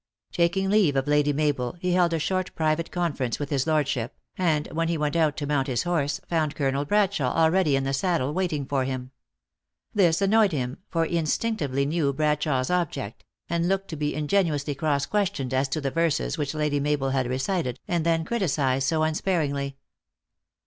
Taking 0.31 0.71
leave 0.71 0.95
of 0.95 1.05
Lady 1.07 1.31
Mabel, 1.31 1.73
he 1.79 1.91
held 1.91 2.11
a 2.11 2.17
short 2.17 2.55
private 2.55 2.89
conference 2.89 3.37
with 3.37 3.51
his 3.51 3.67
lordship, 3.67 4.15
and, 4.35 4.65
when 4.71 4.87
he 4.87 4.97
went 4.97 5.15
out 5.15 5.37
to 5.37 5.45
mount 5.45 5.67
his 5.67 5.83
horse, 5.83 6.19
found 6.27 6.55
Colonel 6.55 6.87
Ifradshawe 6.87 7.35
already 7.35 7.75
in 7.75 7.83
the 7.83 7.93
saddle, 7.93 8.33
waiting 8.33 8.65
for 8.65 8.83
him. 8.83 9.11
This 9.93 10.19
annoyed 10.19 10.53
him, 10.53 10.79
for 10.89 11.05
he 11.05 11.17
in 11.19 11.25
stinctively 11.25 11.87
knew 11.87 12.13
Bradshawe 12.13 12.61
s 12.61 12.71
object, 12.71 13.23
and 13.47 13.67
looked 13.69 13.89
to 13.89 13.95
THE 13.95 14.15
ACTRESS 14.15 14.17
IN 14.17 14.25
HIGH 14.25 14.51
LIFE. 14.53 14.61
317 14.63 14.69
be 14.69 14.73
ingeniously 14.73 14.75
cross 14.75 15.05
questioned 15.05 15.53
as 15.53 15.67
to 15.67 15.79
the 15.79 15.91
verses 15.91 16.35
which 16.39 16.55
Lady 16.55 16.79
Mabel 16.79 17.11
had 17.11 17.27
recited, 17.27 17.79
and 17.87 18.03
then 18.03 18.25
criticised 18.25 18.87
so 18.87 19.03
un 19.03 19.13
sparingly. 19.13 19.77